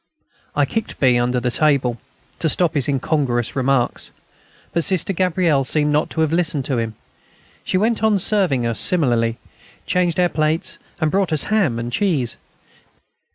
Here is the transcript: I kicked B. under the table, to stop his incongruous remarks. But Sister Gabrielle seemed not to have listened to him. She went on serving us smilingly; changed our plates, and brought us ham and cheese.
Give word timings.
I 0.55 0.65
kicked 0.65 0.99
B. 0.99 1.19
under 1.19 1.39
the 1.39 1.51
table, 1.51 1.99
to 2.39 2.49
stop 2.49 2.73
his 2.73 2.87
incongruous 2.89 3.55
remarks. 3.55 4.09
But 4.73 4.83
Sister 4.83 5.13
Gabrielle 5.13 5.63
seemed 5.63 5.91
not 5.93 6.09
to 6.09 6.21
have 6.21 6.33
listened 6.33 6.65
to 6.65 6.79
him. 6.79 6.95
She 7.63 7.77
went 7.77 8.01
on 8.01 8.17
serving 8.17 8.65
us 8.65 8.79
smilingly; 8.79 9.37
changed 9.85 10.19
our 10.19 10.27
plates, 10.29 10.79
and 10.99 11.11
brought 11.11 11.31
us 11.31 11.43
ham 11.53 11.77
and 11.77 11.91
cheese. 11.93 12.35